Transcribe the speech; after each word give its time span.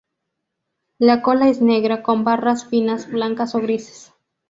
La 0.97 1.21
cola 1.21 1.47
es 1.47 1.61
negra 1.61 2.01
con 2.01 2.23
barras 2.23 2.65
finas 2.65 3.07
blancas 3.07 3.53
o 3.53 3.61
grises. 3.61 4.11